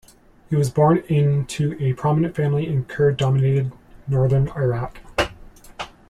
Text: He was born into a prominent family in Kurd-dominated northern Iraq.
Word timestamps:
He 0.49 0.55
was 0.55 0.71
born 0.71 1.03
into 1.09 1.77
a 1.79 1.93
prominent 1.93 2.35
family 2.35 2.65
in 2.65 2.85
Kurd-dominated 2.85 3.71
northern 4.07 4.49
Iraq. 4.49 4.97